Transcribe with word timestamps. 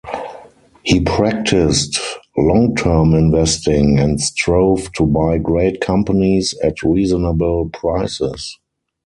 He 0.81 1.01
practiced 1.01 1.99
long-term 2.35 3.13
investing, 3.13 3.99
and 3.99 4.19
strove 4.19 4.91
to 4.93 5.05
buy 5.05 5.37
great 5.37 5.79
companies 5.79 6.55
at 6.63 6.81
reasonable 6.81 7.69
prices. 7.69 8.57